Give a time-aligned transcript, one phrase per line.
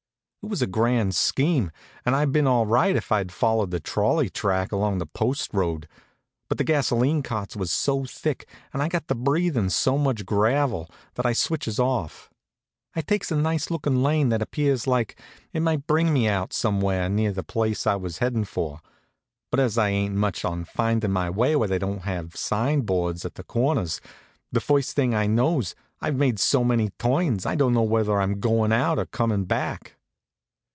[0.43, 1.69] It was a grand scheme,
[2.03, 5.87] and I'd been all right if I'd followed the trolley track along the post road;
[6.49, 10.89] but the gasolene carts was so thick, and I got to breathin' so much gravel,
[11.13, 12.31] that I switches off.
[12.95, 15.15] I takes a nice lookin' lane that appears like
[15.53, 18.79] it might bring me out somewhere near the place I was headin' for;
[19.51, 23.25] but as I ain't much on findin' my way where they don't have sign boards
[23.25, 24.01] at the corners,
[24.51, 28.39] the first thing I knows I've made so many turns I don't know whether I'm
[28.39, 29.97] goin' out or comin' back.